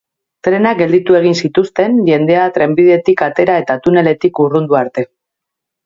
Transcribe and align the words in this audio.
Trenak 0.45 0.79
gelditu 0.79 1.17
egin 1.19 1.37
zituzten, 1.43 2.01
jendea 2.09 2.47
trenbidetik 2.57 3.25
atera 3.29 3.61
eta 3.65 3.79
tuneletik 3.87 4.47
urrundu 4.49 4.85
arte. 4.85 5.11